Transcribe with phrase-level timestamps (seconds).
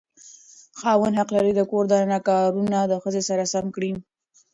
[0.79, 3.91] خاوند حق لري د کور دننه کارونه د ښځې سره سم کړي.